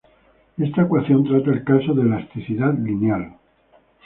[0.57, 3.35] Esta ecuación trata el caso de elasticidad lineal.